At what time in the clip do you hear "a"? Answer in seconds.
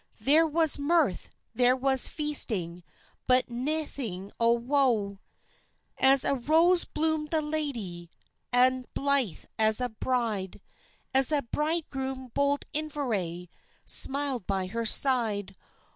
6.25-6.33, 9.79-9.89, 11.31-11.43